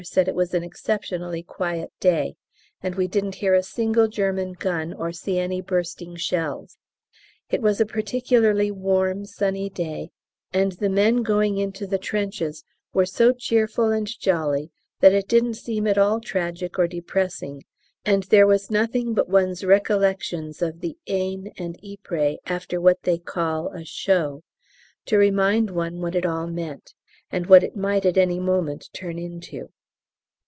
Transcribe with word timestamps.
said 0.03 0.27
it 0.27 0.33
was 0.33 0.55
an 0.55 0.63
exceptionally 0.63 1.43
quiet 1.43 1.91
day, 1.99 2.33
and 2.81 2.95
we 2.95 3.07
didn't 3.07 3.35
hear 3.35 3.53
a 3.53 3.61
single 3.61 4.07
German 4.07 4.53
gun 4.53 4.91
or 4.93 5.11
see 5.11 5.37
any 5.37 5.61
bursting 5.61 6.15
shells. 6.15 6.79
It 7.51 7.61
was 7.61 7.79
a 7.79 7.85
particularly 7.85 8.71
warm 8.71 9.25
sunny 9.25 9.69
day, 9.69 10.09
and 10.51 10.71
the 10.71 10.89
men 10.89 11.17
going 11.21 11.59
into 11.59 11.85
the 11.85 11.99
trenches 11.99 12.63
were 12.95 13.05
so 13.05 13.31
cheerful 13.31 13.91
and 13.91 14.07
jolly 14.19 14.71
that 15.01 15.13
it 15.13 15.27
didn't 15.27 15.53
seem 15.53 15.85
at 15.85 15.99
all 15.99 16.19
tragic 16.19 16.79
or 16.79 16.87
depressing, 16.87 17.61
and 18.03 18.23
there 18.23 18.47
was 18.47 18.71
nothing 18.71 19.13
but 19.13 19.29
one's 19.29 19.63
recollections 19.63 20.63
of 20.63 20.79
the 20.79 20.97
Aisne 21.07 21.51
and 21.59 21.77
Ypres 21.85 22.39
after 22.47 22.81
what 22.81 23.03
they 23.03 23.19
call 23.19 23.69
"a 23.71 23.85
show" 23.85 24.41
to 25.05 25.19
remind 25.19 25.69
one 25.69 26.01
what 26.01 26.15
it 26.15 26.25
all 26.25 26.47
meant 26.47 26.95
and 27.29 27.45
what 27.45 27.61
it 27.63 27.75
might 27.75 28.03
at 28.07 28.17
any 28.17 28.39
moment 28.39 28.89
turn 28.93 29.19
into. 29.19 29.69